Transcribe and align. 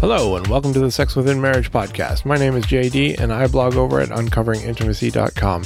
Hello, 0.00 0.36
and 0.36 0.46
welcome 0.48 0.74
to 0.74 0.80
the 0.80 0.90
Sex 0.90 1.16
Within 1.16 1.40
Marriage 1.40 1.72
podcast. 1.72 2.26
My 2.26 2.36
name 2.36 2.56
is 2.56 2.66
JD, 2.66 3.18
and 3.18 3.32
I 3.32 3.46
blog 3.46 3.74
over 3.74 4.00
at 4.00 4.10
uncoveringintimacy.com. 4.10 5.64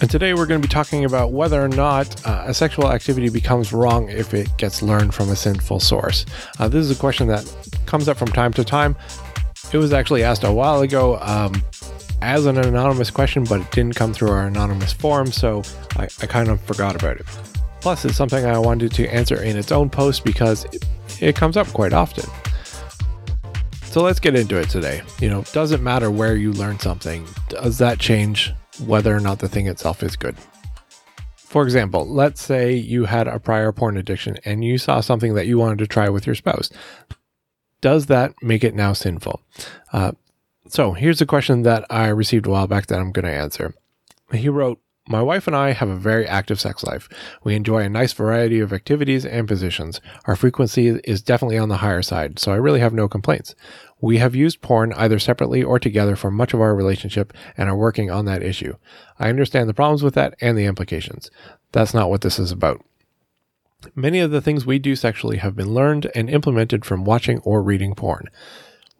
And 0.00 0.10
today 0.10 0.32
we're 0.32 0.46
going 0.46 0.62
to 0.62 0.66
be 0.66 0.72
talking 0.72 1.04
about 1.04 1.32
whether 1.32 1.62
or 1.62 1.68
not 1.68 2.26
uh, 2.26 2.44
a 2.46 2.54
sexual 2.54 2.90
activity 2.90 3.28
becomes 3.28 3.72
wrong 3.72 4.08
if 4.08 4.32
it 4.32 4.48
gets 4.56 4.80
learned 4.80 5.12
from 5.12 5.28
a 5.28 5.36
sinful 5.36 5.80
source. 5.80 6.24
Uh, 6.58 6.68
this 6.68 6.82
is 6.82 6.90
a 6.90 6.98
question 6.98 7.26
that 7.28 7.52
comes 7.84 8.08
up 8.08 8.16
from 8.16 8.28
time 8.28 8.52
to 8.54 8.64
time. 8.64 8.96
It 9.72 9.76
was 9.76 9.92
actually 9.92 10.22
asked 10.22 10.44
a 10.44 10.52
while 10.52 10.80
ago 10.80 11.18
um, 11.20 11.62
as 12.22 12.46
an 12.46 12.56
anonymous 12.56 13.10
question, 13.10 13.44
but 13.44 13.60
it 13.60 13.70
didn't 13.70 13.96
come 13.96 14.14
through 14.14 14.30
our 14.30 14.46
anonymous 14.46 14.92
form, 14.92 15.30
so 15.30 15.62
I, 15.96 16.04
I 16.22 16.26
kind 16.26 16.48
of 16.48 16.60
forgot 16.62 16.96
about 16.96 17.18
it. 17.18 17.26
Plus, 17.80 18.04
it's 18.04 18.16
something 18.16 18.44
I 18.44 18.58
wanted 18.58 18.92
to 18.94 19.08
answer 19.08 19.42
in 19.42 19.56
its 19.56 19.70
own 19.70 19.88
post 19.88 20.24
because 20.24 20.66
it, 21.20 21.36
comes 21.36 21.56
up 21.56 21.68
quite 21.68 21.92
often. 21.92 22.28
So 23.84 24.02
let's 24.02 24.20
get 24.20 24.34
into 24.34 24.58
it 24.58 24.68
today. 24.68 25.02
You 25.20 25.30
know, 25.30 25.42
doesn't 25.52 25.82
matter 25.82 26.10
where 26.10 26.36
you 26.36 26.52
learn 26.52 26.78
something, 26.78 27.26
does 27.48 27.78
that 27.78 27.98
change 27.98 28.52
whether 28.84 29.14
or 29.14 29.20
not 29.20 29.38
the 29.38 29.48
thing 29.48 29.66
itself 29.66 30.02
is 30.02 30.16
good? 30.16 30.36
For 31.36 31.62
example, 31.62 32.06
let's 32.06 32.42
say 32.42 32.74
you 32.74 33.06
had 33.06 33.26
a 33.26 33.38
prior 33.38 33.72
porn 33.72 33.96
addiction 33.96 34.36
and 34.44 34.62
you 34.62 34.76
saw 34.76 35.00
something 35.00 35.34
that 35.34 35.46
you 35.46 35.56
wanted 35.56 35.78
to 35.78 35.86
try 35.86 36.08
with 36.08 36.26
your 36.26 36.34
spouse. 36.34 36.68
Does 37.80 38.06
that 38.06 38.34
make 38.42 38.64
it 38.64 38.74
now 38.74 38.92
sinful? 38.92 39.40
Uh, 39.92 40.12
so 40.68 40.92
here's 40.92 41.20
a 41.22 41.26
question 41.26 41.62
that 41.62 41.86
I 41.88 42.08
received 42.08 42.46
a 42.46 42.50
while 42.50 42.66
back 42.66 42.86
that 42.88 43.00
I'm 43.00 43.12
going 43.12 43.24
to 43.24 43.32
answer. 43.32 43.74
He 44.32 44.48
wrote, 44.48 44.78
my 45.08 45.22
wife 45.22 45.46
and 45.46 45.56
I 45.56 45.72
have 45.72 45.88
a 45.88 45.96
very 45.96 46.26
active 46.26 46.60
sex 46.60 46.84
life. 46.84 47.08
We 47.42 47.54
enjoy 47.54 47.82
a 47.82 47.88
nice 47.88 48.12
variety 48.12 48.60
of 48.60 48.72
activities 48.72 49.24
and 49.24 49.48
positions. 49.48 50.00
Our 50.26 50.36
frequency 50.36 50.88
is 51.04 51.22
definitely 51.22 51.58
on 51.58 51.70
the 51.70 51.78
higher 51.78 52.02
side, 52.02 52.38
so 52.38 52.52
I 52.52 52.56
really 52.56 52.80
have 52.80 52.92
no 52.92 53.08
complaints. 53.08 53.54
We 54.00 54.18
have 54.18 54.34
used 54.34 54.60
porn 54.60 54.92
either 54.92 55.18
separately 55.18 55.62
or 55.62 55.78
together 55.78 56.14
for 56.14 56.30
much 56.30 56.54
of 56.54 56.60
our 56.60 56.74
relationship 56.74 57.32
and 57.56 57.68
are 57.68 57.76
working 57.76 58.10
on 58.10 58.26
that 58.26 58.42
issue. 58.42 58.74
I 59.18 59.28
understand 59.28 59.68
the 59.68 59.74
problems 59.74 60.02
with 60.02 60.14
that 60.14 60.34
and 60.40 60.56
the 60.56 60.66
implications. 60.66 61.30
That's 61.72 61.94
not 61.94 62.10
what 62.10 62.20
this 62.20 62.38
is 62.38 62.52
about. 62.52 62.84
Many 63.94 64.20
of 64.20 64.30
the 64.30 64.40
things 64.40 64.66
we 64.66 64.78
do 64.78 64.94
sexually 64.94 65.38
have 65.38 65.56
been 65.56 65.72
learned 65.72 66.10
and 66.14 66.28
implemented 66.28 66.84
from 66.84 67.04
watching 67.04 67.38
or 67.40 67.62
reading 67.62 67.94
porn. 67.94 68.28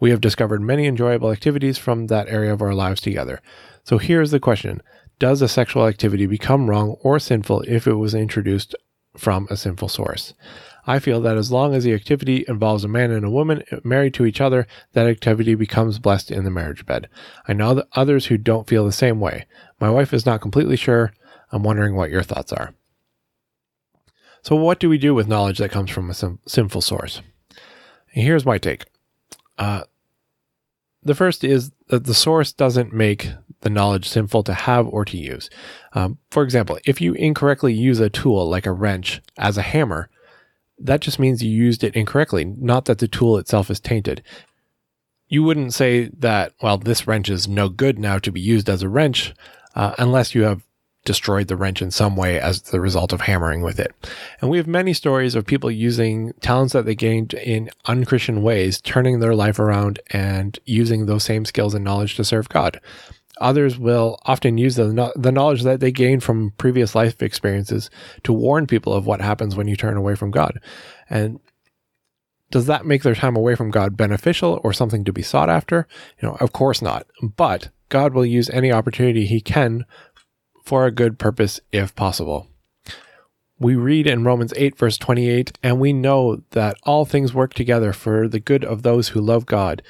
We 0.00 0.11
have 0.11 0.20
discovered 0.20 0.62
many 0.62 0.86
enjoyable 0.86 1.33
activities 1.33 1.78
from 1.78 2.06
that 2.06 2.28
area 2.28 2.52
of 2.52 2.62
our 2.62 2.74
lives 2.74 3.00
together. 3.00 3.40
So 3.83 3.98
here's 3.98 4.30
the 4.30 4.40
question 4.40 4.80
does 5.19 5.42
a 5.42 5.48
sexual 5.48 5.86
activity 5.86 6.27
become 6.27 6.69
wrong 6.69 6.97
or 7.02 7.19
sinful 7.19 7.62
if 7.62 7.86
it 7.86 7.94
was 7.94 8.14
introduced 8.14 8.74
from 9.16 9.47
a 9.50 9.56
sinful 9.56 9.88
source? 9.88 10.34
I 10.86 10.98
feel 11.00 11.20
that 11.20 11.36
as 11.36 11.52
long 11.52 11.74
as 11.74 11.84
the 11.84 11.92
activity 11.92 12.44
involves 12.48 12.83
a 12.83 12.88
man 12.88 13.11
and 13.11 13.24
a 13.24 13.30
woman 13.30 13.62
married 13.84 14.14
to 14.14 14.24
each 14.24 14.41
other, 14.41 14.66
that 14.92 15.06
activity 15.06 15.55
becomes 15.55 15.98
blessed 15.98 16.30
in 16.30 16.44
the 16.44 16.50
marriage 16.50 16.86
bed. 16.86 17.08
I 17.46 17.52
know 17.52 17.74
that 17.74 17.89
others 17.92 18.27
who 18.27 18.39
don't 18.39 18.66
feel 18.66 18.86
the 18.86 18.92
same 18.92 19.20
way. 19.20 19.46
My 19.80 19.91
wife 19.91 20.14
is 20.14 20.24
not 20.24 20.41
completely 20.41 20.77
sure. 20.77 21.12
I'm 21.52 21.62
wondering 21.62 21.94
what 21.94 22.11
your 22.11 22.22
thoughts 22.22 22.52
are. 22.52 22.72
So, 24.42 24.56
what 24.56 24.80
do 24.80 24.89
we 24.89 24.98
do 24.98 25.14
with 25.14 25.28
knowledge 25.28 25.58
that 25.58 25.70
comes 25.70 25.91
from 25.91 26.11
a 26.11 26.14
sinful 26.46 26.80
source? 26.80 27.20
here's 28.11 28.46
my 28.46 28.58
take. 28.58 28.86
Uh, 29.58 29.83
the 31.02 31.14
first 31.14 31.44
is 31.44 31.72
that 31.89 32.05
the 32.05 32.14
source 32.14 32.52
doesn't 32.52 32.92
make 32.92 33.30
the 33.61 33.70
knowledge 33.70 34.09
sinful 34.09 34.42
to 34.45 34.55
have 34.55 34.87
or 34.87 35.05
to 35.05 35.17
use. 35.17 35.51
Um, 35.92 36.19
for 36.31 36.42
example, 36.42 36.78
if 36.84 37.01
you 37.01 37.14
incorrectly 37.14 37.73
use 37.73 38.01
a 38.01 38.11
tool 38.11 38.48
like 38.48 38.67
a 38.67 38.73
wrench 38.73 39.20
as 39.37 39.59
a 39.59 39.62
hammer, 39.62 40.09
that 40.78 41.01
just 41.01 41.19
means 41.19 41.42
you 41.42 41.51
used 41.51 41.83
it 41.83 41.97
incorrectly, 41.97 42.45
not 42.45 42.84
that 42.84 42.98
the 42.98 43.09
tool 43.09 43.36
itself 43.36 43.70
is 43.70 43.81
tainted. 43.81 44.23
You 45.29 45.42
wouldn't 45.42 45.75
say 45.75 46.11
that, 46.19 46.53
well, 46.62 46.79
this 46.79 47.06
wrench 47.06 47.29
is 47.29 47.48
no 47.48 47.69
good 47.69 47.98
now 47.98 48.18
to 48.18 48.30
be 48.30 48.41
used 48.41 48.68
as 48.68 48.83
a 48.83 48.89
wrench, 48.89 49.35
uh, 49.74 49.95
unless 49.98 50.35
you 50.35 50.42
have 50.42 50.63
destroyed 51.05 51.48
the 51.48 51.57
wrench 51.57 51.80
in 51.80 51.91
some 51.91 52.17
way 52.17 52.39
as 52.39 52.63
the 52.63 52.80
result 52.80 53.13
of 53.13 53.23
hammering 53.23 53.63
with 53.63 53.80
it. 53.80 53.92
And 54.41 54.51
we 54.51 54.58
have 54.58 54.67
many 54.67 54.92
stories 54.92 55.35
of 55.35 55.47
people 55.47 55.70
using 55.70 56.33
talents 56.41 56.74
that 56.74 56.85
they 56.85 56.95
gained 56.95 57.35
in 57.35 57.70
unchristian 57.86 58.42
ways, 58.42 58.80
turning 58.80 59.18
their 59.18 59.35
life 59.35 59.58
around 59.58 60.01
and 60.11 60.58
using 60.64 61.07
those 61.07 61.24
same 61.24 61.45
skills 61.45 61.74
and 61.74 61.85
knowledge 61.85 62.17
to 62.17 62.24
serve 62.24 62.48
God. 62.48 62.80
Others 63.40 63.78
will 63.78 64.18
often 64.24 64.58
use 64.58 64.76
the, 64.76 65.12
the 65.16 65.32
knowledge 65.32 65.62
that 65.62 65.80
they 65.80 65.92
gain 65.92 66.20
from 66.20 66.52
previous 66.58 66.94
life 66.94 67.22
experiences 67.22 67.90
to 68.24 68.32
warn 68.32 68.66
people 68.66 68.92
of 68.92 69.06
what 69.06 69.20
happens 69.20 69.56
when 69.56 69.68
you 69.68 69.76
turn 69.76 69.96
away 69.96 70.14
from 70.14 70.30
God. 70.30 70.60
And 71.08 71.40
does 72.50 72.66
that 72.66 72.86
make 72.86 73.02
their 73.02 73.14
time 73.14 73.36
away 73.36 73.54
from 73.54 73.70
God 73.70 73.96
beneficial 73.96 74.60
or 74.64 74.72
something 74.72 75.04
to 75.04 75.12
be 75.12 75.22
sought 75.22 75.50
after? 75.50 75.86
You 76.20 76.28
know, 76.28 76.36
of 76.40 76.52
course 76.52 76.80
not. 76.80 77.06
But 77.22 77.68
God 77.88 78.14
will 78.14 78.26
use 78.26 78.50
any 78.50 78.72
opportunity 78.72 79.26
he 79.26 79.40
can 79.40 79.84
for 80.64 80.86
a 80.86 80.90
good 80.90 81.18
purpose 81.18 81.60
if 81.72 81.94
possible. 81.94 82.48
We 83.60 83.74
read 83.74 84.06
in 84.06 84.22
Romans 84.22 84.52
8, 84.56 84.78
verse 84.78 84.96
28, 84.98 85.58
and 85.64 85.80
we 85.80 85.92
know 85.92 86.42
that 86.50 86.76
all 86.84 87.05
things 87.05 87.34
work 87.34 87.55
together 87.55 87.92
for 87.92 88.28
the 88.28 88.38
good 88.38 88.64
of 88.64 88.82
those 88.82 89.08
who 89.08 89.20
love 89.20 89.46
God, 89.46 89.82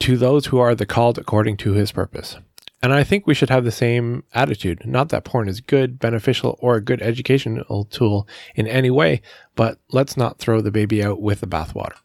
to 0.00 0.16
those 0.16 0.46
who 0.46 0.58
are 0.58 0.74
the 0.74 0.86
called 0.86 1.18
according 1.18 1.56
to 1.58 1.72
his 1.72 1.92
purpose. 1.92 2.36
And 2.82 2.94
I 2.94 3.04
think 3.04 3.26
we 3.26 3.34
should 3.34 3.50
have 3.50 3.64
the 3.64 3.70
same 3.70 4.24
attitude. 4.32 4.86
Not 4.86 5.10
that 5.10 5.24
porn 5.24 5.48
is 5.48 5.60
good, 5.60 5.98
beneficial, 5.98 6.58
or 6.60 6.76
a 6.76 6.80
good 6.80 7.02
educational 7.02 7.84
tool 7.84 8.26
in 8.54 8.66
any 8.66 8.90
way, 8.90 9.20
but 9.54 9.78
let's 9.92 10.16
not 10.16 10.38
throw 10.38 10.62
the 10.62 10.70
baby 10.70 11.04
out 11.04 11.20
with 11.20 11.40
the 11.40 11.46
bathwater. 11.46 11.96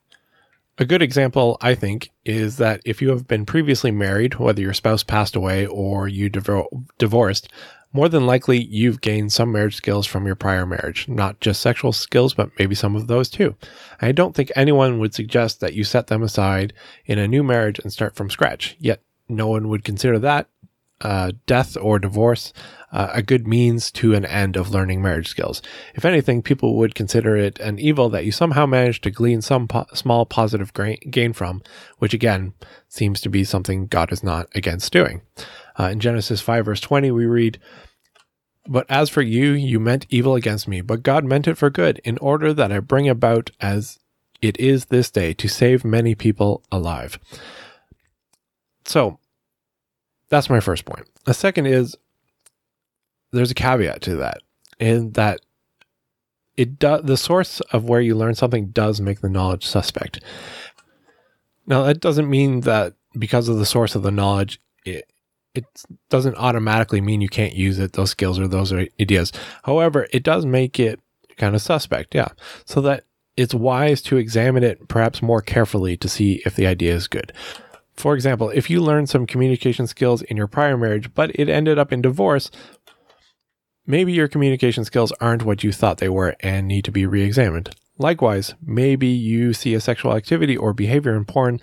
A 0.78 0.84
good 0.84 1.02
example, 1.02 1.58
I 1.62 1.74
think, 1.74 2.12
is 2.26 2.58
that 2.58 2.82
if 2.84 3.02
you 3.02 3.10
have 3.12 3.26
been 3.26 3.46
previously 3.46 3.92
married, 3.92 4.36
whether 4.36 4.62
your 4.62 4.74
spouse 4.74 5.04
passed 5.04 5.38
away 5.38 5.66
or 5.66 6.10
you 6.10 6.30
divorced, 6.30 7.50
more 7.96 8.10
than 8.10 8.26
likely 8.28 8.62
you've 8.66 9.00
gained 9.00 9.32
some 9.32 9.54
marriage 9.54 9.78
skills 9.78 10.06
from 10.06 10.26
your 10.26 10.36
prior 10.36 10.66
marriage, 10.66 11.08
not 11.08 11.40
just 11.40 11.62
sexual 11.62 11.94
skills, 11.94 12.34
but 12.34 12.52
maybe 12.60 12.76
some 12.76 12.94
of 12.94 13.08
those 13.08 13.30
too. 13.30 13.56
I 14.02 14.12
don't 14.12 14.36
think 14.36 14.52
anyone 14.54 15.00
would 15.00 15.14
suggest 15.14 15.62
that 15.62 15.76
you 15.76 15.86
set 15.86 16.08
them 16.08 16.22
aside 16.22 16.74
in 17.06 17.20
a 17.20 17.28
new 17.28 17.42
marriage 17.42 17.80
and 17.80 17.94
start 17.94 18.18
from 18.18 18.30
scratch, 18.30 18.76
yet 18.80 19.02
no 19.30 19.48
one 19.48 19.70
would 19.70 19.86
consider 19.86 20.20
that 20.20 20.50
uh, 21.02 21.32
death 21.46 21.76
or 21.78 22.00
divorce 22.00 22.54
uh, 22.96 23.10
a 23.14 23.22
good 23.22 23.46
means 23.46 23.92
to 23.92 24.14
an 24.14 24.26
end 24.26 24.56
of 24.56 24.72
learning 24.72 25.02
marriage 25.02 25.28
skills. 25.28 25.62
If 25.96 26.06
anything, 26.06 26.42
people 26.42 26.78
would 26.78 26.96
consider 26.96 27.36
it 27.36 27.60
an 27.60 27.78
evil 27.78 28.10
that 28.10 28.24
you 28.24 28.32
somehow 28.32 28.66
managed 28.66 29.04
to 29.04 29.12
glean 29.12 29.42
some 29.42 29.68
po- 29.68 29.86
small 29.94 30.26
positive 30.26 30.74
gra- 30.74 30.96
gain 30.98 31.34
from, 31.34 31.62
which 31.98 32.14
again 32.14 32.54
seems 32.88 33.20
to 33.22 33.30
be 33.30 33.44
something 33.44 33.88
God 33.88 34.14
is 34.14 34.24
not 34.24 34.48
against 34.56 34.94
doing. 34.94 35.22
Uh, 35.78 35.90
in 35.90 36.00
Genesis 36.00 36.40
5, 36.40 36.64
verse 36.64 36.80
20, 36.80 37.12
we 37.12 37.26
read, 37.26 37.60
But 38.66 38.86
as 38.88 39.10
for 39.10 39.22
you, 39.22 39.52
you 39.52 39.78
meant 39.78 40.08
evil 40.10 40.36
against 40.36 40.66
me, 40.66 40.80
but 40.80 41.04
God 41.04 41.26
meant 41.26 41.50
it 41.50 41.58
for 41.58 41.70
good, 41.70 42.00
in 42.06 42.18
order 42.20 42.54
that 42.54 42.72
I 42.72 42.80
bring 42.80 43.10
about 43.10 43.52
as 43.60 44.00
it 44.42 44.58
is 44.58 44.86
this 44.86 45.12
day 45.12 45.34
to 45.34 45.50
save 45.50 45.84
many 45.84 46.16
people 46.16 46.64
alive. 46.72 47.20
So, 48.86 49.20
that's 50.30 50.50
my 50.50 50.60
first 50.60 50.86
point. 50.86 51.08
The 51.26 51.34
second 51.34 51.68
is 51.68 51.96
there's 53.32 53.52
a 53.52 53.56
caveat 53.56 54.02
to 54.04 54.16
that, 54.18 54.42
in 54.80 55.12
that 55.12 55.42
it 56.58 56.80
do, 56.80 57.02
the 57.02 57.18
source 57.18 57.60
of 57.72 57.84
where 57.84 58.02
you 58.02 58.16
learn 58.16 58.36
something 58.36 58.68
does 58.68 59.02
make 59.02 59.22
the 59.22 59.30
knowledge 59.30 59.66
suspect. 59.66 60.22
Now, 61.68 61.84
that 61.84 62.00
doesn't 62.00 62.30
mean 62.30 62.62
that 62.62 62.94
because 63.18 63.50
of 63.50 63.58
the 63.58 63.66
source 63.66 63.96
of 63.96 64.04
the 64.04 64.12
knowledge, 64.12 64.62
it, 64.86 65.12
it 65.54 65.66
doesn't 66.10 66.38
automatically 66.38 67.02
mean 67.02 67.22
you 67.22 67.30
can't 67.30 67.56
use 67.56 67.80
it, 67.80 67.94
those 67.94 68.12
skills 68.12 68.40
or 68.40 68.48
those 68.48 68.72
ideas. 68.72 69.32
However, 69.64 70.08
it 70.12 70.24
does 70.24 70.46
make 70.46 70.80
it 70.80 71.00
kind 71.38 71.56
of 71.56 71.62
suspect, 71.62 72.14
yeah. 72.16 72.30
So 72.66 72.82
that 72.82 73.06
it's 73.36 73.54
wise 73.54 74.02
to 74.04 74.18
examine 74.18 74.64
it 74.64 74.88
perhaps 74.88 75.22
more 75.22 75.42
carefully 75.42 75.98
to 75.98 76.08
see 76.08 76.42
if 76.46 76.56
the 76.56 76.68
idea 76.68 76.94
is 76.94 77.08
good. 77.08 77.34
For 77.98 78.14
example, 78.14 78.50
if 78.50 78.70
you 78.70 78.82
learned 78.82 79.10
some 79.10 79.26
communication 79.26 79.88
skills 79.88 80.22
in 80.22 80.38
your 80.38 80.48
prior 80.48 80.78
marriage, 80.78 81.14
but 81.14 81.32
it 81.36 81.50
ended 81.50 81.80
up 81.80 81.94
in 81.94 82.02
divorce, 82.02 82.52
maybe 83.88 84.12
your 84.12 84.28
communication 84.28 84.84
skills 84.84 85.14
aren't 85.22 85.44
what 85.44 85.64
you 85.64 85.72
thought 85.72 85.98
they 85.98 86.10
were 86.10 86.36
and 86.42 86.68
need 86.68 86.84
to 86.86 86.92
be 86.92 87.06
re 87.06 87.24
examined. 87.24 87.74
Likewise, 87.98 88.54
maybe 88.62 89.08
you 89.08 89.54
see 89.54 89.74
a 89.74 89.80
sexual 89.80 90.14
activity 90.14 90.58
or 90.58 90.74
behavior 90.74 91.16
in 91.16 91.24
porn 91.26 91.62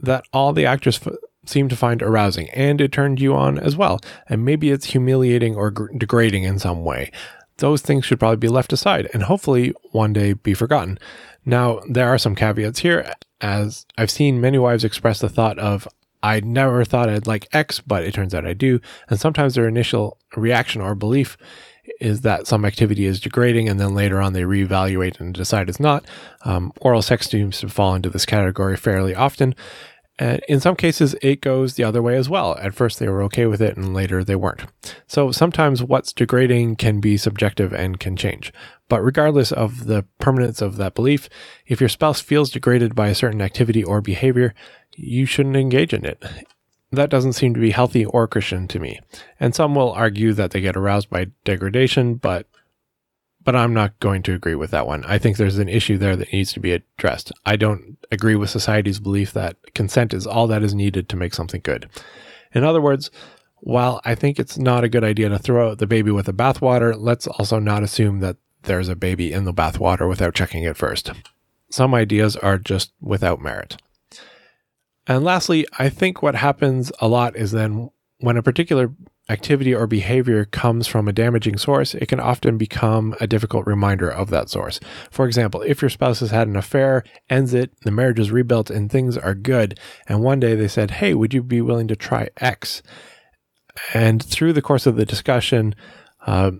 that 0.00 0.24
all 0.32 0.52
the 0.52 0.66
actors 0.66 1.00
f- 1.04 1.14
seem 1.46 1.68
to 1.68 1.76
find 1.76 2.02
arousing 2.02 2.50
and 2.50 2.80
it 2.80 2.90
turned 2.90 3.20
you 3.20 3.34
on 3.34 3.58
as 3.58 3.76
well. 3.76 4.00
And 4.28 4.44
maybe 4.44 4.70
it's 4.70 4.86
humiliating 4.86 5.54
or 5.54 5.70
gr- 5.70 5.92
degrading 5.96 6.42
in 6.42 6.58
some 6.58 6.84
way. 6.84 7.12
Those 7.58 7.82
things 7.82 8.04
should 8.04 8.18
probably 8.18 8.36
be 8.36 8.48
left 8.48 8.72
aside 8.72 9.08
and 9.12 9.24
hopefully 9.24 9.72
one 9.92 10.12
day 10.12 10.32
be 10.32 10.54
forgotten. 10.54 10.98
Now, 11.44 11.80
there 11.88 12.08
are 12.08 12.18
some 12.18 12.34
caveats 12.34 12.80
here, 12.80 13.12
as 13.40 13.86
I've 13.96 14.10
seen 14.10 14.40
many 14.40 14.58
wives 14.58 14.84
express 14.84 15.20
the 15.20 15.28
thought 15.28 15.58
of, 15.58 15.86
I 16.22 16.40
never 16.40 16.84
thought 16.84 17.08
I'd 17.08 17.26
like 17.26 17.48
X, 17.52 17.80
but 17.80 18.02
it 18.02 18.14
turns 18.14 18.34
out 18.34 18.46
I 18.46 18.52
do. 18.52 18.80
And 19.08 19.20
sometimes 19.20 19.54
their 19.54 19.68
initial 19.68 20.18
reaction 20.36 20.80
or 20.80 20.94
belief 20.94 21.36
is 22.00 22.20
that 22.22 22.46
some 22.46 22.64
activity 22.64 23.06
is 23.06 23.20
degrading 23.20 23.68
and 23.68 23.80
then 23.80 23.94
later 23.94 24.20
on 24.20 24.32
they 24.32 24.42
reevaluate 24.42 25.20
and 25.20 25.34
decide 25.34 25.68
it's 25.68 25.80
not. 25.80 26.04
Um, 26.44 26.72
oral 26.80 27.02
sex 27.02 27.28
seems 27.28 27.60
to 27.60 27.68
fall 27.68 27.94
into 27.94 28.10
this 28.10 28.26
category 28.26 28.76
fairly 28.76 29.14
often. 29.14 29.54
And 30.18 30.42
in 30.48 30.58
some 30.58 30.74
cases, 30.74 31.14
it 31.22 31.40
goes 31.40 31.74
the 31.74 31.84
other 31.84 32.02
way 32.02 32.16
as 32.16 32.28
well. 32.28 32.56
At 32.58 32.74
first, 32.74 32.98
they 32.98 33.08
were 33.08 33.22
okay 33.24 33.46
with 33.46 33.62
it, 33.62 33.76
and 33.76 33.94
later 33.94 34.24
they 34.24 34.34
weren't. 34.34 34.62
So 35.06 35.30
sometimes 35.30 35.82
what's 35.82 36.12
degrading 36.12 36.76
can 36.76 36.98
be 36.98 37.16
subjective 37.16 37.72
and 37.72 38.00
can 38.00 38.16
change. 38.16 38.52
But 38.88 39.04
regardless 39.04 39.52
of 39.52 39.86
the 39.86 40.04
permanence 40.18 40.60
of 40.60 40.76
that 40.76 40.94
belief, 40.94 41.28
if 41.66 41.78
your 41.78 41.88
spouse 41.88 42.20
feels 42.20 42.50
degraded 42.50 42.96
by 42.96 43.08
a 43.08 43.14
certain 43.14 43.40
activity 43.40 43.84
or 43.84 44.00
behavior, 44.00 44.54
you 44.96 45.24
shouldn't 45.24 45.56
engage 45.56 45.94
in 45.94 46.04
it. 46.04 46.20
That 46.90 47.10
doesn't 47.10 47.34
seem 47.34 47.54
to 47.54 47.60
be 47.60 47.70
healthy 47.70 48.04
or 48.04 48.26
Christian 48.26 48.66
to 48.68 48.80
me. 48.80 48.98
And 49.38 49.54
some 49.54 49.74
will 49.74 49.92
argue 49.92 50.32
that 50.32 50.50
they 50.50 50.60
get 50.60 50.76
aroused 50.76 51.10
by 51.10 51.26
degradation, 51.44 52.14
but 52.14 52.47
but 53.44 53.56
I'm 53.56 53.72
not 53.72 53.98
going 54.00 54.22
to 54.24 54.34
agree 54.34 54.54
with 54.54 54.70
that 54.72 54.86
one. 54.86 55.04
I 55.04 55.18
think 55.18 55.36
there's 55.36 55.58
an 55.58 55.68
issue 55.68 55.98
there 55.98 56.16
that 56.16 56.32
needs 56.32 56.52
to 56.52 56.60
be 56.60 56.72
addressed. 56.72 57.32
I 57.46 57.56
don't 57.56 57.96
agree 58.10 58.34
with 58.34 58.50
society's 58.50 59.00
belief 59.00 59.32
that 59.32 59.56
consent 59.74 60.12
is 60.12 60.26
all 60.26 60.46
that 60.48 60.62
is 60.62 60.74
needed 60.74 61.08
to 61.08 61.16
make 61.16 61.34
something 61.34 61.60
good. 61.62 61.88
In 62.52 62.64
other 62.64 62.80
words, 62.80 63.10
while 63.60 64.00
I 64.04 64.14
think 64.14 64.38
it's 64.38 64.58
not 64.58 64.84
a 64.84 64.88
good 64.88 65.04
idea 65.04 65.28
to 65.28 65.38
throw 65.38 65.70
out 65.70 65.78
the 65.78 65.86
baby 65.86 66.10
with 66.10 66.26
the 66.26 66.32
bathwater, 66.32 66.94
let's 66.96 67.26
also 67.26 67.58
not 67.58 67.82
assume 67.82 68.20
that 68.20 68.36
there's 68.62 68.88
a 68.88 68.96
baby 68.96 69.32
in 69.32 69.44
the 69.44 69.54
bathwater 69.54 70.08
without 70.08 70.34
checking 70.34 70.64
it 70.64 70.76
first. 70.76 71.12
Some 71.70 71.94
ideas 71.94 72.36
are 72.36 72.58
just 72.58 72.92
without 73.00 73.40
merit. 73.40 73.76
And 75.06 75.24
lastly, 75.24 75.66
I 75.78 75.88
think 75.88 76.22
what 76.22 76.34
happens 76.34 76.92
a 77.00 77.08
lot 77.08 77.36
is 77.36 77.52
then 77.52 77.90
when 78.18 78.36
a 78.36 78.42
particular 78.42 78.92
activity 79.28 79.74
or 79.74 79.86
behavior 79.86 80.44
comes 80.44 80.86
from 80.86 81.06
a 81.06 81.12
damaging 81.12 81.58
source, 81.58 81.94
it 81.94 82.06
can 82.06 82.20
often 82.20 82.56
become 82.56 83.14
a 83.20 83.26
difficult 83.26 83.66
reminder 83.66 84.08
of 84.08 84.30
that 84.30 84.48
source. 84.48 84.80
For 85.10 85.26
example, 85.26 85.62
if 85.62 85.82
your 85.82 85.90
spouse 85.90 86.20
has 86.20 86.30
had 86.30 86.48
an 86.48 86.56
affair, 86.56 87.04
ends 87.28 87.52
it, 87.52 87.78
the 87.82 87.90
marriage 87.90 88.18
is 88.18 88.30
rebuilt, 88.30 88.70
and 88.70 88.90
things 88.90 89.18
are 89.18 89.34
good, 89.34 89.78
and 90.06 90.22
one 90.22 90.40
day 90.40 90.54
they 90.54 90.68
said, 90.68 90.92
Hey, 90.92 91.14
would 91.14 91.34
you 91.34 91.42
be 91.42 91.60
willing 91.60 91.88
to 91.88 91.96
try 91.96 92.28
X? 92.38 92.82
And 93.92 94.22
through 94.22 94.54
the 94.54 94.62
course 94.62 94.86
of 94.86 94.96
the 94.96 95.06
discussion, 95.06 95.74
uh, 96.26 96.52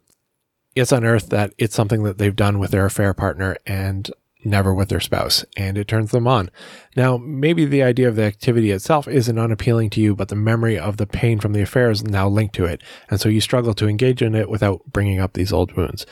it's 0.74 0.92
unearthed 0.92 1.30
that 1.30 1.52
it's 1.58 1.74
something 1.74 2.04
that 2.04 2.18
they've 2.18 2.36
done 2.36 2.58
with 2.58 2.70
their 2.70 2.86
affair 2.86 3.14
partner, 3.14 3.56
and 3.66 4.10
never 4.44 4.72
with 4.72 4.88
their 4.88 5.00
spouse, 5.00 5.44
and 5.56 5.76
it 5.76 5.88
turns 5.88 6.10
them 6.10 6.26
on. 6.26 6.50
Now, 6.96 7.16
maybe 7.16 7.64
the 7.64 7.82
idea 7.82 8.08
of 8.08 8.16
the 8.16 8.24
activity 8.24 8.70
itself 8.70 9.08
isn't 9.08 9.38
unappealing 9.38 9.90
to 9.90 10.00
you, 10.00 10.14
but 10.14 10.28
the 10.28 10.36
memory 10.36 10.78
of 10.78 10.96
the 10.96 11.06
pain 11.06 11.40
from 11.40 11.52
the 11.52 11.62
affair 11.62 11.90
is 11.90 12.04
now 12.04 12.28
linked 12.28 12.54
to 12.56 12.64
it, 12.64 12.82
and 13.10 13.20
so 13.20 13.28
you 13.28 13.40
struggle 13.40 13.74
to 13.74 13.88
engage 13.88 14.22
in 14.22 14.34
it 14.34 14.48
without 14.48 14.82
bringing 14.86 15.20
up 15.20 15.32
these 15.32 15.52
old 15.52 15.72
wounds. 15.72 16.06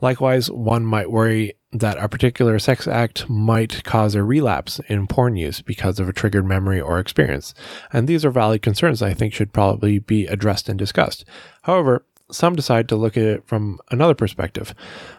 Likewise, 0.00 0.50
one 0.50 0.84
might 0.84 1.10
worry 1.10 1.54
that 1.72 1.98
a 1.98 2.08
particular 2.08 2.58
sex 2.58 2.88
act 2.88 3.28
might 3.28 3.84
cause 3.84 4.14
a 4.14 4.22
relapse 4.22 4.80
in 4.88 5.06
porn 5.06 5.36
use 5.36 5.60
because 5.60 6.00
of 6.00 6.08
a 6.08 6.12
triggered 6.12 6.44
memory 6.44 6.80
or 6.80 6.98
experience. 6.98 7.54
And 7.92 8.08
these 8.08 8.24
are 8.24 8.30
valid 8.30 8.62
concerns 8.62 9.02
I 9.02 9.14
think 9.14 9.32
should 9.32 9.52
probably 9.52 9.98
be 9.98 10.26
addressed 10.26 10.68
and 10.68 10.78
discussed. 10.78 11.24
However, 11.62 12.04
some 12.30 12.56
decide 12.56 12.88
to 12.88 12.96
look 12.96 13.16
at 13.16 13.22
it 13.22 13.46
from 13.46 13.78
another 13.90 14.14
perspective. 14.14 14.74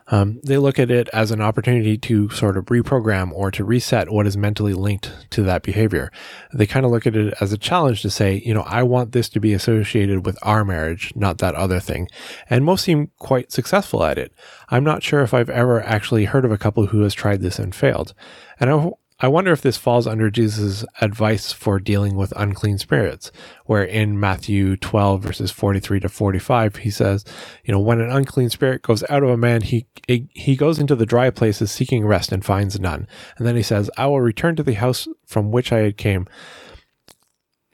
Um, 0.07 0.39
they 0.43 0.57
look 0.57 0.79
at 0.79 0.91
it 0.91 1.09
as 1.13 1.31
an 1.31 1.41
opportunity 1.41 1.97
to 1.97 2.29
sort 2.29 2.57
of 2.57 2.65
reprogram 2.65 3.31
or 3.31 3.51
to 3.51 3.63
reset 3.63 4.11
what 4.11 4.27
is 4.27 4.35
mentally 4.35 4.73
linked 4.73 5.11
to 5.31 5.43
that 5.43 5.63
behavior. 5.63 6.11
They 6.53 6.65
kind 6.65 6.85
of 6.85 6.91
look 6.91 7.07
at 7.07 7.15
it 7.15 7.33
as 7.39 7.53
a 7.53 7.57
challenge 7.57 8.01
to 8.01 8.09
say, 8.09 8.41
you 8.45 8.53
know, 8.53 8.63
I 8.63 8.83
want 8.83 9.13
this 9.13 9.29
to 9.29 9.39
be 9.39 9.53
associated 9.53 10.25
with 10.25 10.37
our 10.41 10.65
marriage, 10.65 11.13
not 11.15 11.37
that 11.37 11.55
other 11.55 11.79
thing. 11.79 12.07
And 12.49 12.65
most 12.65 12.83
seem 12.83 13.11
quite 13.17 13.51
successful 13.51 14.03
at 14.03 14.17
it. 14.17 14.33
I'm 14.69 14.83
not 14.83 15.03
sure 15.03 15.21
if 15.21 15.33
I've 15.33 15.49
ever 15.49 15.81
actually 15.81 16.25
heard 16.25 16.45
of 16.45 16.51
a 16.51 16.57
couple 16.57 16.87
who 16.87 17.01
has 17.01 17.13
tried 17.13 17.41
this 17.41 17.59
and 17.59 17.73
failed. 17.73 18.13
And 18.59 18.69
I 18.69 18.91
I 19.23 19.27
wonder 19.27 19.51
if 19.51 19.61
this 19.61 19.77
falls 19.77 20.07
under 20.07 20.31
Jesus' 20.31 20.83
advice 20.99 21.51
for 21.51 21.79
dealing 21.79 22.15
with 22.15 22.33
unclean 22.35 22.79
spirits, 22.79 23.31
where 23.67 23.83
in 23.83 24.19
Matthew 24.19 24.75
12 24.75 25.21
verses 25.21 25.51
43 25.51 25.99
to 25.99 26.09
45, 26.09 26.77
he 26.77 26.89
says, 26.89 27.23
you 27.63 27.71
know, 27.71 27.79
when 27.79 28.01
an 28.01 28.09
unclean 28.09 28.49
spirit 28.49 28.81
goes 28.81 29.03
out 29.11 29.21
of 29.21 29.29
a 29.29 29.37
man, 29.37 29.61
he, 29.61 29.85
he 30.07 30.55
goes 30.55 30.79
into 30.79 30.95
the 30.95 31.05
dry 31.05 31.29
places 31.29 31.71
seeking 31.71 32.03
rest 32.03 32.31
and 32.31 32.43
finds 32.43 32.79
none. 32.79 33.07
And 33.37 33.45
then 33.45 33.55
he 33.55 33.61
says, 33.61 33.91
I 33.95 34.07
will 34.07 34.21
return 34.21 34.55
to 34.55 34.63
the 34.63 34.73
house 34.73 35.07
from 35.27 35.51
which 35.51 35.71
I 35.71 35.79
had 35.79 35.97
came. 35.97 36.27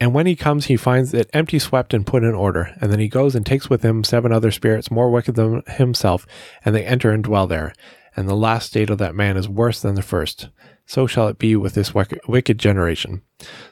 And 0.02 0.14
when 0.14 0.28
he 0.28 0.36
comes, 0.36 0.66
he 0.66 0.76
finds 0.76 1.14
it 1.14 1.30
empty, 1.34 1.60
swept, 1.60 1.94
and 1.94 2.06
put 2.06 2.24
in 2.24 2.36
order. 2.36 2.76
And 2.82 2.92
then 2.92 3.00
he 3.00 3.08
goes 3.08 3.36
and 3.36 3.46
takes 3.46 3.70
with 3.70 3.84
him 3.84 4.04
seven 4.04 4.34
other 4.34 4.52
spirits 4.52 4.92
more 4.92 5.10
wicked 5.10 5.36
than 5.36 5.64
himself, 5.66 6.28
and 6.66 6.76
they 6.76 6.86
enter 6.86 7.12
and 7.12 7.24
dwell 7.24 7.48
there. 7.48 7.74
And 8.18 8.28
the 8.28 8.36
last 8.36 8.68
state 8.68 8.90
of 8.90 8.98
that 8.98 9.16
man 9.16 9.38
is 9.38 9.48
worse 9.48 9.80
than 9.80 9.96
the 9.96 10.02
first 10.02 10.50
so 10.88 11.06
shall 11.06 11.28
it 11.28 11.38
be 11.38 11.56
with 11.56 11.74
this 11.74 11.94
wicked 11.94 12.58
generation. 12.58 13.22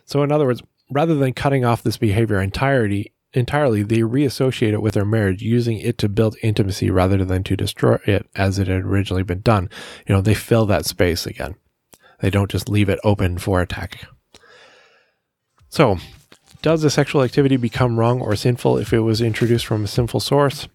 So, 0.03 0.21
in 0.21 0.31
other 0.31 0.45
words, 0.45 0.61
rather 0.91 1.15
than 1.15 1.33
cutting 1.33 1.65
off 1.65 1.81
this 1.81 1.97
behavior 1.97 2.41
entirety, 2.41 3.13
entirely, 3.33 3.83
they 3.83 4.03
reassociate 4.03 4.73
it 4.73 4.81
with 4.81 4.93
their 4.93 5.05
marriage, 5.05 5.41
using 5.41 5.79
it 5.79 5.97
to 5.99 6.09
build 6.09 6.35
intimacy 6.43 6.91
rather 6.91 7.23
than 7.23 7.43
to 7.45 7.55
destroy 7.55 7.97
it 8.05 8.29
as 8.35 8.59
it 8.59 8.67
had 8.67 8.83
originally 8.83 9.23
been 9.23 9.41
done. 9.41 9.69
You 10.05 10.13
know, 10.13 10.21
they 10.21 10.33
fill 10.33 10.65
that 10.67 10.85
space 10.85 11.25
again. 11.25 11.55
They 12.19 12.29
don't 12.29 12.51
just 12.51 12.69
leave 12.69 12.89
it 12.89 12.99
open 13.03 13.37
for 13.37 13.61
attack. 13.61 14.05
So, 15.69 15.97
does 16.61 16.83
a 16.83 16.89
sexual 16.89 17.23
activity 17.23 17.55
become 17.55 17.97
wrong 17.97 18.21
or 18.21 18.35
sinful 18.35 18.77
if 18.77 18.91
it 18.91 18.99
was 18.99 19.21
introduced 19.21 19.65
from 19.65 19.85
a 19.85 19.87
sinful 19.87 20.19
source? 20.19 20.67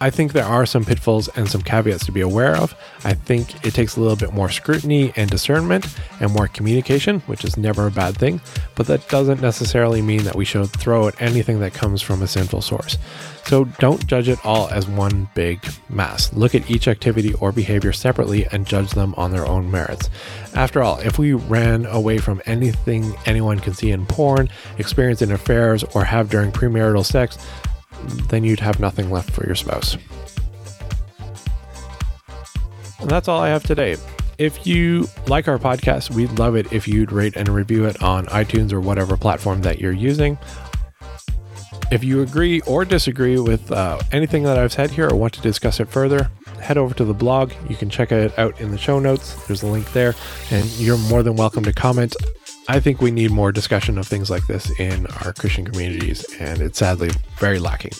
I 0.00 0.10
think 0.10 0.32
there 0.32 0.44
are 0.44 0.66
some 0.66 0.84
pitfalls 0.84 1.28
and 1.28 1.48
some 1.48 1.62
caveats 1.62 2.04
to 2.06 2.12
be 2.12 2.20
aware 2.20 2.56
of. 2.56 2.74
I 3.04 3.14
think 3.14 3.64
it 3.64 3.74
takes 3.74 3.96
a 3.96 4.00
little 4.00 4.16
bit 4.16 4.32
more 4.32 4.50
scrutiny 4.50 5.12
and 5.16 5.30
discernment 5.30 5.86
and 6.20 6.32
more 6.32 6.48
communication, 6.48 7.20
which 7.20 7.44
is 7.44 7.56
never 7.56 7.86
a 7.86 7.90
bad 7.90 8.16
thing, 8.16 8.40
but 8.74 8.86
that 8.86 9.08
doesn't 9.08 9.40
necessarily 9.40 10.02
mean 10.02 10.24
that 10.24 10.36
we 10.36 10.44
should 10.44 10.70
throw 10.70 11.08
at 11.08 11.20
anything 11.22 11.60
that 11.60 11.74
comes 11.74 12.02
from 12.02 12.22
a 12.22 12.26
sinful 12.26 12.62
source. 12.62 12.98
So 13.46 13.64
don't 13.64 14.06
judge 14.06 14.28
it 14.28 14.44
all 14.44 14.68
as 14.68 14.88
one 14.88 15.28
big 15.34 15.64
mass. 15.88 16.32
Look 16.32 16.54
at 16.54 16.70
each 16.70 16.88
activity 16.88 17.34
or 17.34 17.52
behavior 17.52 17.92
separately 17.92 18.46
and 18.50 18.66
judge 18.66 18.92
them 18.92 19.14
on 19.16 19.32
their 19.32 19.46
own 19.46 19.70
merits. 19.70 20.08
After 20.54 20.82
all, 20.82 20.98
if 21.00 21.18
we 21.18 21.34
ran 21.34 21.86
away 21.86 22.18
from 22.18 22.40
anything 22.46 23.14
anyone 23.26 23.60
can 23.60 23.74
see 23.74 23.90
in 23.90 24.06
porn, 24.06 24.48
experience 24.78 25.20
in 25.20 25.30
affairs, 25.30 25.84
or 25.94 26.04
have 26.04 26.30
during 26.30 26.52
premarital 26.52 27.04
sex, 27.04 27.38
then 28.28 28.44
you'd 28.44 28.60
have 28.60 28.80
nothing 28.80 29.10
left 29.10 29.30
for 29.30 29.46
your 29.46 29.54
spouse. 29.54 29.96
And 33.00 33.10
that's 33.10 33.28
all 33.28 33.40
I 33.40 33.48
have 33.48 33.62
today. 33.62 33.96
If 34.38 34.66
you 34.66 35.08
like 35.28 35.46
our 35.46 35.58
podcast, 35.58 36.10
we'd 36.10 36.38
love 36.38 36.56
it 36.56 36.72
if 36.72 36.88
you'd 36.88 37.12
rate 37.12 37.36
and 37.36 37.48
review 37.48 37.84
it 37.84 38.02
on 38.02 38.26
iTunes 38.26 38.72
or 38.72 38.80
whatever 38.80 39.16
platform 39.16 39.62
that 39.62 39.78
you're 39.78 39.92
using. 39.92 40.38
If 41.92 42.02
you 42.02 42.22
agree 42.22 42.60
or 42.62 42.84
disagree 42.84 43.38
with 43.38 43.70
uh, 43.70 44.00
anything 44.10 44.42
that 44.44 44.58
I've 44.58 44.72
said 44.72 44.90
here 44.90 45.08
or 45.08 45.16
want 45.16 45.34
to 45.34 45.40
discuss 45.40 45.78
it 45.80 45.88
further, 45.88 46.30
head 46.60 46.78
over 46.78 46.94
to 46.94 47.04
the 47.04 47.14
blog. 47.14 47.52
You 47.68 47.76
can 47.76 47.90
check 47.90 48.10
it 48.10 48.36
out 48.38 48.60
in 48.60 48.70
the 48.70 48.78
show 48.78 48.98
notes. 48.98 49.34
There's 49.46 49.62
a 49.62 49.66
link 49.66 49.92
there, 49.92 50.14
and 50.50 50.64
you're 50.72 50.98
more 50.98 51.22
than 51.22 51.36
welcome 51.36 51.62
to 51.64 51.72
comment 51.72 52.16
I 52.68 52.80
think 52.80 53.00
we 53.00 53.10
need 53.10 53.30
more 53.30 53.52
discussion 53.52 53.98
of 53.98 54.06
things 54.06 54.30
like 54.30 54.46
this 54.46 54.70
in 54.80 55.06
our 55.24 55.32
Christian 55.32 55.66
communities, 55.66 56.24
and 56.40 56.62
it's 56.62 56.78
sadly 56.78 57.10
very 57.38 57.58
lacking. 57.58 57.92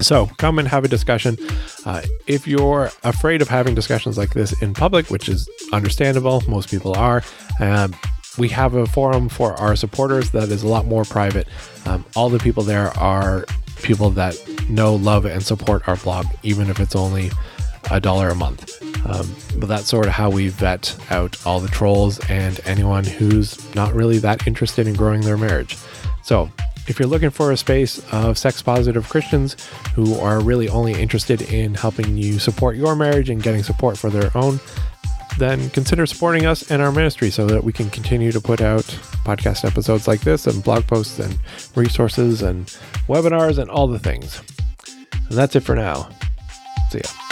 So 0.00 0.26
come 0.38 0.58
and 0.58 0.68
have 0.68 0.84
a 0.84 0.88
discussion. 0.88 1.36
Uh, 1.84 2.02
if 2.26 2.46
you're 2.46 2.90
afraid 3.04 3.42
of 3.42 3.48
having 3.48 3.74
discussions 3.74 4.18
like 4.18 4.34
this 4.34 4.60
in 4.62 4.74
public, 4.74 5.10
which 5.10 5.28
is 5.28 5.48
understandable, 5.72 6.42
most 6.48 6.70
people 6.70 6.96
are, 6.96 7.22
um, 7.60 7.94
we 8.38 8.48
have 8.48 8.74
a 8.74 8.86
forum 8.86 9.28
for 9.28 9.54
our 9.54 9.76
supporters 9.76 10.30
that 10.30 10.50
is 10.50 10.62
a 10.62 10.68
lot 10.68 10.86
more 10.86 11.04
private. 11.04 11.48
Um, 11.86 12.04
all 12.14 12.28
the 12.28 12.38
people 12.38 12.62
there 12.62 12.88
are 12.98 13.46
people 13.82 14.10
that 14.10 14.36
know, 14.68 14.94
love, 14.94 15.24
and 15.24 15.42
support 15.42 15.88
our 15.88 15.96
blog, 15.96 16.26
even 16.42 16.68
if 16.68 16.80
it's 16.80 16.96
only 16.96 17.30
a 17.90 18.00
dollar 18.00 18.30
a 18.30 18.34
month. 18.34 18.82
Um, 19.08 19.34
but 19.58 19.68
that's 19.68 19.88
sort 19.88 20.06
of 20.06 20.12
how 20.12 20.30
we 20.30 20.48
vet 20.48 20.96
out 21.10 21.44
all 21.46 21.60
the 21.60 21.68
trolls 21.68 22.18
and 22.28 22.58
anyone 22.64 23.04
who's 23.04 23.74
not 23.74 23.94
really 23.94 24.18
that 24.18 24.46
interested 24.46 24.88
in 24.88 24.94
growing 24.94 25.20
their 25.20 25.36
marriage. 25.36 25.76
So, 26.22 26.50
if 26.88 26.98
you're 26.98 27.08
looking 27.08 27.30
for 27.30 27.50
a 27.50 27.56
space 27.56 28.00
of 28.12 28.38
sex 28.38 28.62
positive 28.62 29.08
Christians 29.08 29.56
who 29.94 30.14
are 30.20 30.40
really 30.40 30.68
only 30.68 30.92
interested 30.92 31.42
in 31.42 31.74
helping 31.74 32.16
you 32.16 32.38
support 32.38 32.76
your 32.76 32.94
marriage 32.94 33.28
and 33.28 33.42
getting 33.42 33.62
support 33.64 33.98
for 33.98 34.08
their 34.08 34.30
own, 34.36 34.60
then 35.38 35.68
consider 35.70 36.06
supporting 36.06 36.46
us 36.46 36.70
and 36.70 36.80
our 36.80 36.92
ministry 36.92 37.30
so 37.30 37.46
that 37.46 37.64
we 37.64 37.72
can 37.72 37.90
continue 37.90 38.32
to 38.32 38.40
put 38.40 38.60
out 38.60 38.84
podcast 39.24 39.64
episodes 39.64 40.06
like 40.08 40.20
this 40.20 40.46
and 40.46 40.62
blog 40.62 40.86
posts 40.86 41.18
and 41.18 41.38
resources 41.74 42.42
and 42.42 42.66
webinars 43.08 43.58
and 43.58 43.68
all 43.68 43.88
the 43.88 43.98
things. 43.98 44.40
And 45.28 45.36
that's 45.36 45.56
it 45.56 45.60
for 45.60 45.74
now. 45.74 46.08
See 46.90 46.98
ya. 46.98 47.25